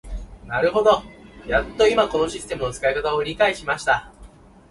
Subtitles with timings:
[0.47, 1.03] なるほど、
[1.45, 4.11] やっと今このシステムの使い方を理解しました。